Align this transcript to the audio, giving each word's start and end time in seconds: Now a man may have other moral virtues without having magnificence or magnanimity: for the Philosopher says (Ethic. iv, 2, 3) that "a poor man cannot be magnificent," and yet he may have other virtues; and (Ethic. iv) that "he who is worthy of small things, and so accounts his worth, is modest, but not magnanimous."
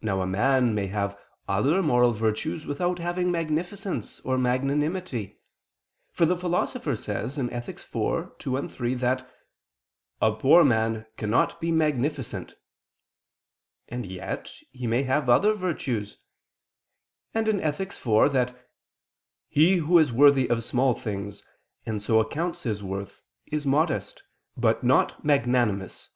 Now 0.00 0.22
a 0.22 0.26
man 0.26 0.74
may 0.74 0.86
have 0.86 1.18
other 1.46 1.82
moral 1.82 2.12
virtues 2.12 2.64
without 2.64 2.98
having 2.98 3.30
magnificence 3.30 4.18
or 4.20 4.38
magnanimity: 4.38 5.36
for 6.12 6.24
the 6.24 6.34
Philosopher 6.34 6.96
says 6.96 7.38
(Ethic. 7.38 7.76
iv, 7.94 8.38
2, 8.38 8.68
3) 8.68 8.94
that 8.94 9.30
"a 10.22 10.32
poor 10.32 10.64
man 10.64 11.04
cannot 11.18 11.60
be 11.60 11.70
magnificent," 11.70 12.54
and 13.86 14.06
yet 14.06 14.50
he 14.70 14.86
may 14.86 15.02
have 15.02 15.28
other 15.28 15.52
virtues; 15.52 16.16
and 17.34 17.46
(Ethic. 17.60 17.90
iv) 17.92 18.32
that 18.32 18.66
"he 19.46 19.76
who 19.76 19.98
is 19.98 20.10
worthy 20.10 20.48
of 20.48 20.64
small 20.64 20.94
things, 20.94 21.42
and 21.84 22.00
so 22.00 22.18
accounts 22.18 22.62
his 22.62 22.82
worth, 22.82 23.20
is 23.44 23.66
modest, 23.66 24.22
but 24.56 24.82
not 24.82 25.22
magnanimous." 25.22 26.08